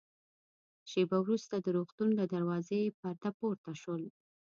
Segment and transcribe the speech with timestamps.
[0.89, 4.03] شېبه وروسته د روغتون له دروازې پرده پورته شول.